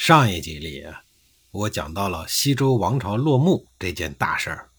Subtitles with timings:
[0.00, 0.86] 上一集里，
[1.50, 4.70] 我讲到了西周王朝落幕这件大事儿。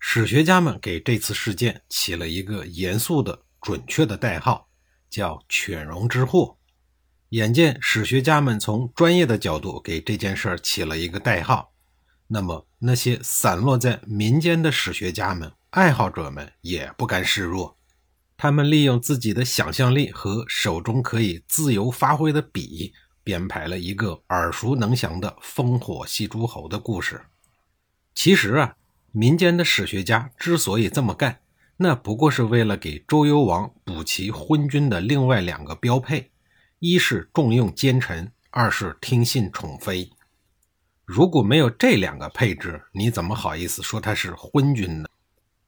[0.00, 4.68] 史学家们给这次事件起了一个严肃的、准确的代号，
[5.08, 6.58] 叫“犬戎之祸”。
[7.30, 11.72] 眼见史学家们从专业的角度给这件事儿起了一个代号，
[12.26, 17.78] 那么那些散落在民间的史学家们、爱好者们也不甘示弱，
[18.36, 22.92] 他们利用自己的想象力和手中可以自由发挥的笔。
[23.22, 27.22] 编排了一个耳熟能详的烽火戏诸侯的故事。
[28.14, 28.76] 其实啊，
[29.12, 31.40] 民间的史学家之所以这么干，
[31.76, 36.30] 那不过是为了给周幽王补齐昏君的另外两个标配：
[36.78, 40.10] 一是重用奸臣，二是听信宠妃。
[41.04, 45.08] 如果没有这两个配置，你怎么好意思说他是昏君呢？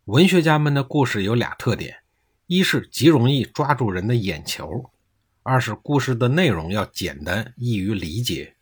[0.05, 1.98] 文学家们的故事有俩特点：
[2.46, 4.90] 一是极容易抓住人的眼球。
[5.44, 8.54] 二是故事的内容要简单易于理解，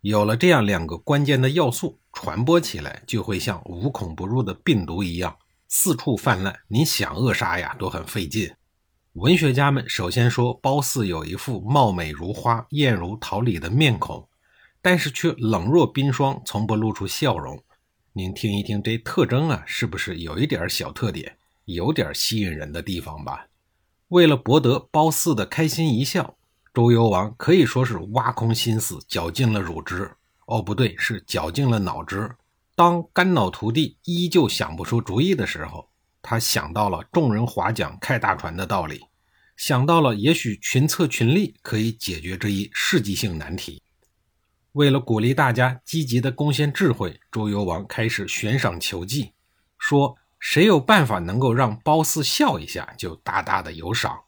[0.00, 5.36] 有了这样两个关键的要素，传播起来就会像无孔不入的病毒一样
[5.68, 6.58] 四处泛滥。
[6.68, 8.50] 你想扼杀呀都很费劲。
[9.12, 14.26] 文学家们首先说褒姒有一副貌美如花、艳如桃李的面孔，
[14.80, 17.62] 但是却冷若冰霜，从不露出笑容。
[18.14, 21.36] 您听一听这特征啊，是不是有一点小特点，
[21.66, 23.46] 有点吸引人的地方吧？
[24.12, 26.36] 为了博得褒姒的开心一笑，
[26.74, 30.10] 周幽王可以说是挖空心思，绞尽了乳汁。
[30.44, 32.30] 哦，不对，是绞尽了脑汁。
[32.76, 35.88] 当肝脑涂地依旧想不出主意的时候，
[36.20, 39.00] 他想到了众人划桨开大船的道理，
[39.56, 43.82] 想到了也许群策群力可以解决这一世纪性难题。
[44.72, 49.32] 为了鼓励大家积极的贡献智慧，周幽王开始悬赏求计，
[49.78, 50.18] 说。
[50.44, 54.22] 谁有办法能够让褒姒笑一下，就大大的有赏，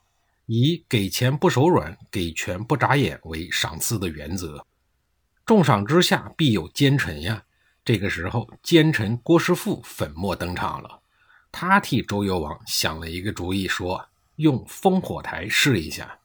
[0.46, 4.64] 以给钱不手软、给权不眨眼为赏赐的原则。
[5.44, 7.42] 重赏之下必有奸臣呀！
[7.84, 11.00] 这个时候，奸臣郭师傅粉墨登场了。
[11.50, 16.20] 他替周幽王想了一个主意，说用烽火台试一下。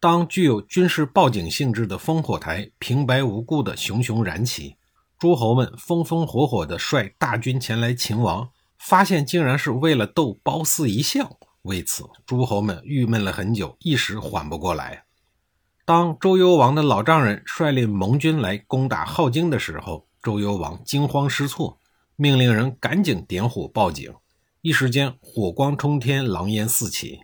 [0.00, 4.74] 当具有军事报警性质的烽火台平白无故的熊熊燃起，
[5.16, 8.50] 诸侯们风风火火地率大军前来擒王。
[8.78, 15.04] 发现竟然是为了逗褒姒一笑，为此诸侯们郁闷了很久，一时缓不过来。
[15.84, 21.80] 当周幽王的老丈人率领盟军来攻打镐京的时候，周幽王惊慌失措，
[22.16, 24.12] 命令人赶紧点火报警。
[24.62, 27.20] 一时间火光冲天，狼烟四起。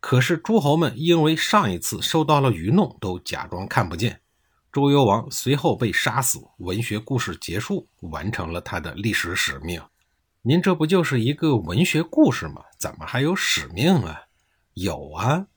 [0.00, 4.20] 可是诸侯们因为上一次受到了愚弄，都假装看不见。
[4.72, 9.82] 周幽王随后被杀死，文学故事结束，完成了他的历史使命。
[10.48, 12.62] 您这不就是一个文学故事吗？
[12.78, 14.26] 怎么还有使命啊？
[14.74, 15.48] 有啊！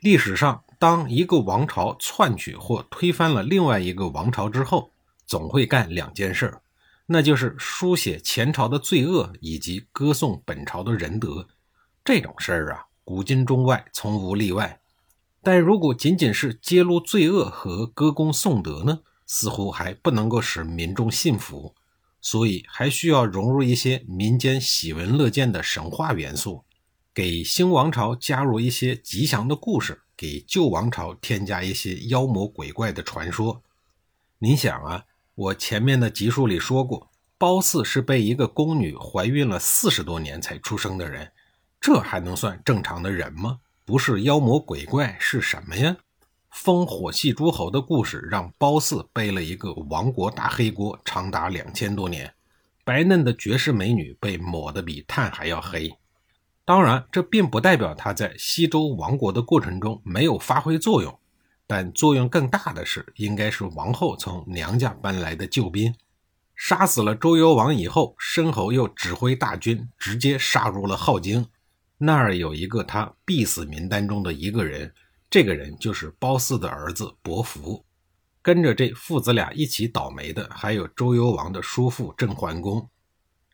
[0.00, 4.90] 历史上，当一个王朝篡取或推翻了另外一个王朝之后，
[5.24, 6.52] 总会干两件事，
[7.06, 11.46] 那就是书写前朝的罪恶以及歌颂本朝的仁德。
[12.04, 14.80] 这种事儿啊，古今中外从无例外。
[15.44, 21.72] 但如果仅仅是揭露罪恶和歌功颂德呢，似乎还不能够使民众信服。
[22.24, 26.64] 所以还需要融入一些民间喜闻乐见的神话元素，
[27.12, 33.62] 给新王朝加入一些吉祥的故事，给旧王朝添加一些妖魔鬼怪的传说。
[34.38, 41.30] 您想啊，我前面的集数里说过，褒姒是被一个宫女怀孕了四十多年才出生的人，
[41.78, 43.60] 这还能算正常的人吗？
[43.84, 45.98] 不是妖魔鬼怪是什么呀？
[46.54, 52.32] 烽火戏诸侯的故事让褒姒背了一个亡国大黑锅，长达两千多年。
[52.84, 55.92] 白嫩的绝世美女被抹得比炭还要黑。
[56.64, 61.18] 当然，这并不代表她在西周亡国的过程中没有发挥作用，
[61.66, 65.92] 但作用更大的是，应该是王后从娘家搬来的救兵。
[66.54, 71.46] 杀死了周幽王以后，申侯又指挥大军直接杀入了镐京。
[71.98, 74.94] 那儿有一个他必死名单中的一个人。
[75.34, 77.84] 这个人就是褒姒的儿子伯服，
[78.40, 82.88] 跟着这父子俩一起倒霉的还有周幽王的叔父郑桓公。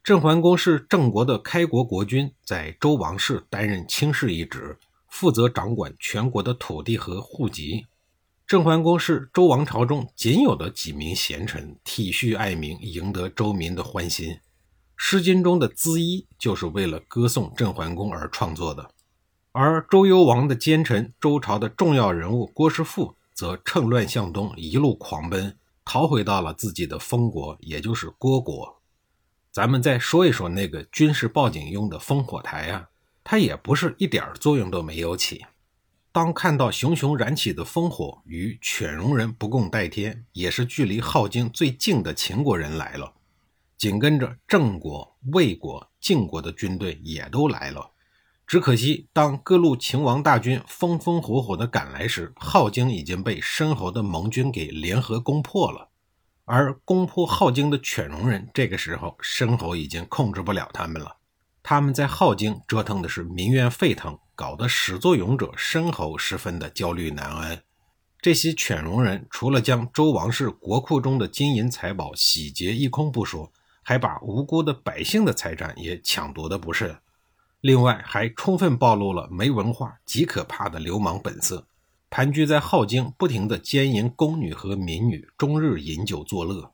[0.05, 4.79] 郑桓公是郑国的开国国君，在周王室担任卿士一职，
[5.09, 7.87] 负责掌管全国的土地和户籍。
[8.47, 14.29] 郑桓公是周王朝中仅有的几名贤臣，体恤爱民，赢得周民的欢心。
[14.99, 18.91] 《诗经》中的《资衣》就是为了歌颂郑桓公而创作的。
[19.53, 28.81] 而周幽王的奸臣，周朝的重要人物郭师父，则趁乱向东，一路狂奔，逃回到了自己的封国，也就是虢国。
[29.51, 32.91] 咱们再说一说那个军事报警用的烽火台啊，
[33.25, 35.45] 它也不是一点作用都没有起。
[36.13, 43.13] 当看到熊熊燃起的烽火与犬戎人不共戴天，也是距离镐京最近的秦国人来了，
[43.77, 47.91] 紧跟着郑国、魏国、晋国的军队也都来了。
[48.51, 55.91] 只可惜，当各路秦王大军风风火火地赶来时，镐京已经被申侯的盟军给联合攻破了。
[56.47, 61.19] 而攻破镐京的犬戎人，这个时候申侯已经控制不了他们了。
[61.63, 64.19] 他们在镐京折腾的是民怨沸腾。
[64.35, 67.63] 搞得始作俑者申侯十分的焦虑难安。
[68.21, 73.53] 这些犬戎人除了将周王室国库中的金银财宝洗劫一空不说，
[73.85, 76.97] 还把无辜的百姓的财产也抢夺的不剩。
[77.61, 81.67] 另外，还充分暴露了没文化、极可怕的流氓本色，
[82.09, 86.73] 盘踞在镐京，不停的奸淫宫女和民女，终日饮酒作乐。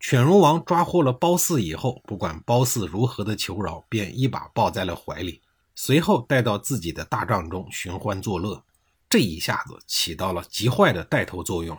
[0.00, 5.42] 犬戎王抓获了褒姒以后，不管褒姒如何的求饶，便一把抱在了怀里。
[5.74, 8.62] 随后带到自己的大帐中寻欢作乐，
[9.10, 11.76] 这一下子起到了极坏的带头作用。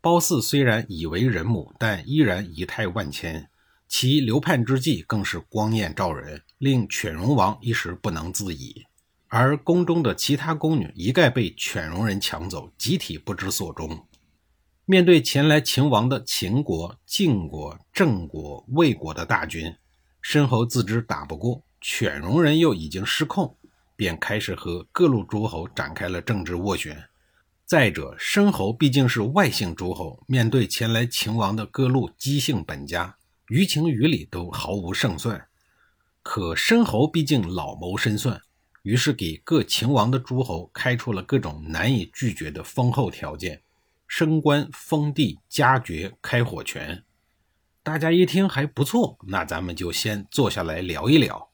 [0.00, 3.48] 褒姒虽然已为人母，但依然仪态万千，
[3.88, 8.84] 其流叛之际更是光艳照人，令犬戎王一时不能自已。
[9.28, 14.06] 而宫中的其他宫女一概被犬戎人抢走，集体不知所终。
[14.84, 19.74] 面对前来秦王的秦国、晋国、郑国、魏国的大军，
[20.22, 21.62] 申侯自知打不过。
[21.80, 23.56] 犬戎人又已经失控，
[23.94, 27.04] 便开始和各路诸侯展开了政治斡旋。
[27.64, 33.16] 再者，申侯毕竟是外姓诸侯，面对前来秦王的各路姬姓本家，
[33.48, 35.46] 于情于理都毫无胜算。
[36.22, 38.40] 可申侯毕竟老谋深算，
[38.82, 43.62] 于是给各秦王的诸侯开出了各种难以拒绝的丰厚条件：
[44.08, 47.04] 升官、封地、加爵、开火权。
[47.82, 51.48] 大家一听还不错，那咱们就先坐下来聊一聊。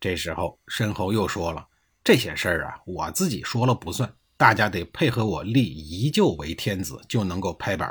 [0.00, 1.68] 这时候，申侯又说了
[2.02, 7.88] ：“这些事儿啊，我自己说了不算，大家得配合我立宜臼为天子，就能够拍板。”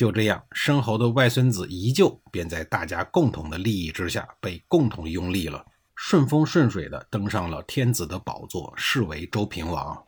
[0.00, 5.62] 就这样，申侯的外孙子宜臼便在大家共同的利益之下被共同拥立了，
[5.94, 10.02] 顺风顺水的登上了天子的宝座，视为周平王。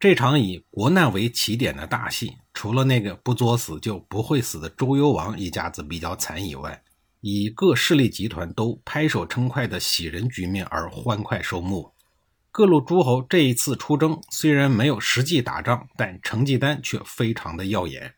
[0.00, 6.82] 这场以国难为起点的大戏，除了那个不作死就不会死的周幽王一家子比较惨以外，
[7.20, 11.92] 以各势力集团都拍手称快的喜人局面而欢快收幕。
[12.50, 18.14] 各路诸侯这一次出征，虽然没有实际打仗，但成绩单却非常的耀眼。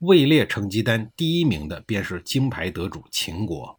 [0.00, 3.78] 位列成绩单第一名的便是金牌得主秦国。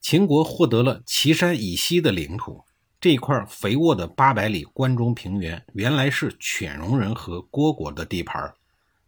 [0.00, 2.62] 秦国获得了岐山以西的领土，
[3.00, 8.52] 这块肥沃的八百里关中平原，原来是犬戎人和虢国的地盘，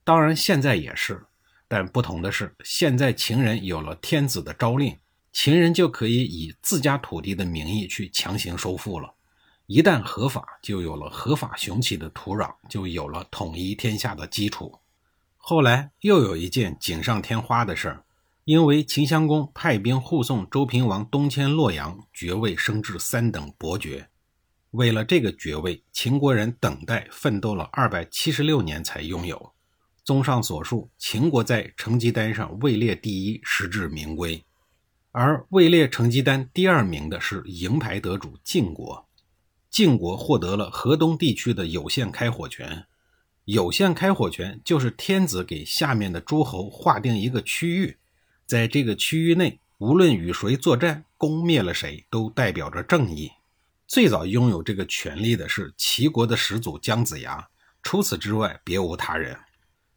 [0.03, 1.26] 当然现在也是。
[1.67, 4.97] 但不同的是，现在秦人有了天子的诏令，
[5.32, 9.12] 秦人就可以以自家土地的名义去强行收复了。
[9.67, 14.79] 一旦合法，就有了合法雄起的土壤，就有了统一天下的基础。
[15.46, 18.05] 后来又有一件锦上添花的事儿，
[18.44, 24.08] 因为秦襄公派兵护送周平王东迁洛阳，爵位升至三等伯爵。
[24.70, 29.53] 为了这个爵位，秦国人等待奋斗了二百七十六年才拥有。
[30.03, 34.43] 综上所述，秦国在成绩单上位列第一，实至名归。
[35.13, 39.06] 而位列成绩单第二名的是银牌得主晋国。
[39.70, 42.86] 晋国获得了河东地区的有限开火权。
[43.44, 47.98] 有限开火权就是天子给下面的诸侯划定一个区域，
[48.46, 53.31] 在这个区域内，无论与谁作战，攻灭了谁，都代表着正义。
[53.86, 57.46] 最早拥有这个权利的是齐国的始祖姜子牙，
[57.82, 59.36] 除此之外，别无他人。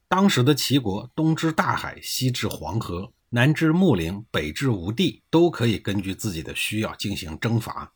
[0.10, 7.94] 当时的齐国，东至大海，西至黄河，南至穆陵，北至吴地，都可以根据自己的需要进行征伐。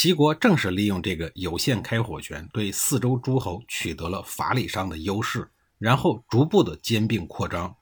[0.00, 7.74] 齐国正是利用这个有限开火权，对四周诸侯取得了法理上的优势，然后逐步的兼并扩张。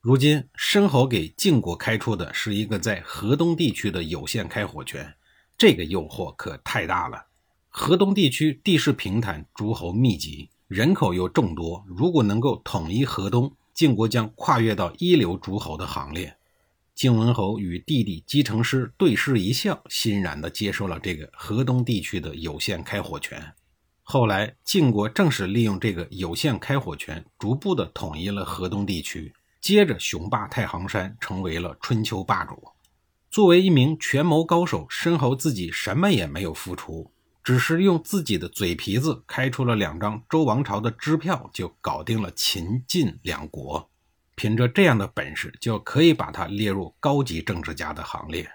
[0.00, 5.14] 如今，申侯给晋国开出的是一个在河东地区的有限开火权，
[5.58, 7.26] 这个诱惑可太大了。
[7.68, 10.48] 河东地区地势平坦，诸侯密集。
[10.66, 16.34] 人口又众多，如果能够统一河东，晋国将跨越到一流诸侯的行列。
[17.00, 23.54] 晋文侯与弟弟姬成师对视一笑，欣然地接受了这个河东地区的有限开火权。
[24.02, 32.62] 后来晋国正是利用这个有限开火权，逐步的统一了河东地区，接着雄霸太行山，成为了春秋霸主。
[33.30, 37.10] 作为一名权谋高手，申侯自己什么也没有付出，
[37.42, 43.89] 只是用自己的嘴皮子开出了两张周王朝的支票，就搞定了秦晋两国。
[44.40, 48.50] 凭着这样的本事，就可以把他列入高级政治家的行列。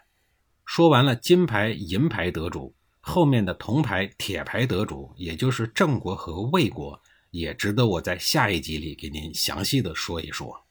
[0.66, 7.00] 说完了金牌、银牌得主，后面的铜牌、铁牌得主，也就是郑国和魏国，
[7.30, 10.65] 也值得我在下一集里给您详细的说一说。